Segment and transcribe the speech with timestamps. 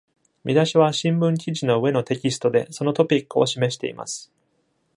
[0.43, 4.31] 見出しは新聞記事の上のテキストで、そのトピックを示しています。